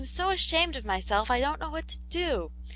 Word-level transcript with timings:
91 0.03 0.07
so 0.07 0.29
ashamed 0.31 0.75
of 0.75 0.83
myself 0.83 1.29
I 1.29 1.39
don't 1.39 1.59
know 1.59 1.69
what 1.69 1.87
to 1.89 1.99
do 2.09 2.51